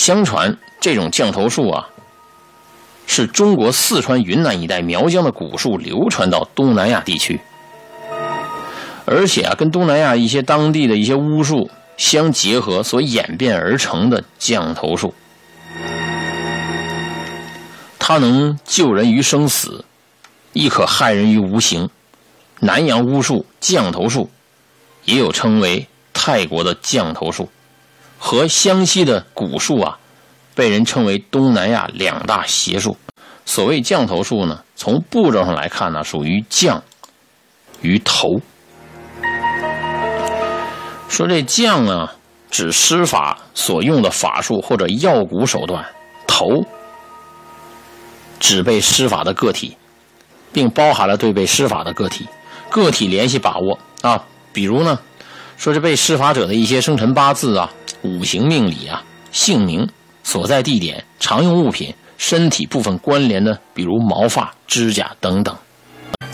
[0.00, 1.90] 相传这种降头术啊，
[3.06, 7.38] 是中国四川、云南一带苗疆的古术流传到东南亚地区，
[9.04, 15.12] 而且啊，跟东南亚一些当地的一些巫术相结合所演变而成的降头术。
[17.98, 19.84] 它能救人于生死，
[20.54, 21.90] 亦可害人于无形。
[22.60, 24.30] 南洋巫术降头术，
[25.04, 27.50] 也有称为泰国的降头术，
[28.22, 29.98] 和湘西的蛊术啊，
[30.54, 32.96] 被人称为东南亚两大邪术。
[33.46, 36.84] 所谓降头术呢，从步骤上来看呢，属于降
[37.80, 38.40] 于头。
[41.08, 42.12] 说这降啊，
[42.50, 45.82] 指施法所用的法术或者药蛊手段；
[46.28, 46.64] 头。
[48.38, 49.76] 指被施法的个体，
[50.52, 52.26] 并包含了对被施法的个体
[52.70, 54.98] 个体联系把握啊，比如呢，
[55.56, 57.70] 说是被施法者的一些生辰八字啊、
[58.02, 59.88] 五行命理啊、姓名、
[60.22, 65.56] 所在地点、常用物品、身体部分关联的，比如毛发、指甲等等。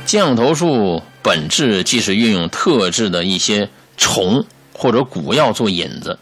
[0.05, 6.19] 降头术本质即是运用特制的一些虫或者蛊药做引子，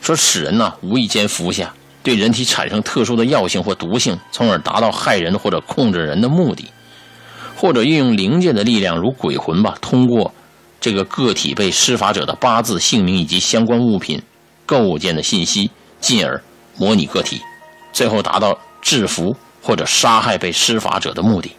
[0.00, 1.74] 说使人呢无意间服下。
[2.02, 6.64] 对人体产生特殊的药性或毒性，从而达到害人或者控制人的目的，
[7.54, 10.34] 或者运用灵界的力量，如鬼魂吧，通过
[10.80, 14.20] 这个个体被施法者的八字、姓名以及相关物品
[14.72, 15.70] 构建的信息，
[16.00, 16.42] 进而
[16.78, 17.42] 模拟个体，
[17.92, 21.54] 最后达到制服或者杀害被施法者的目的。